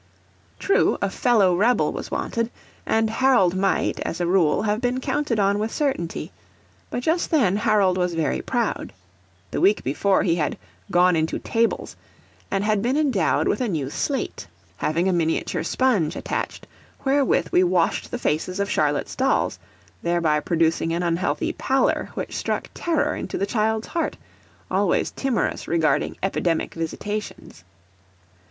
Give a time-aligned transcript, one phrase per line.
[0.57, 2.49] True, a fellow rebel was wanted;
[2.87, 6.31] and Harold might, as a rule, have been counted on with certainty.
[6.89, 8.93] But just then Harold was very proud.
[9.51, 10.57] The week before he had
[10.89, 11.95] "gone into tables,"
[12.49, 16.65] and had been endowed with a new slate, having a miniature sponge attached,
[17.05, 19.59] wherewith we washed the faces of Charlotte's dolls,
[20.01, 24.17] thereby producing an unhealthy pallor which struck terror into the child's heart,
[24.71, 27.63] always timorous regarding epidemic visitations.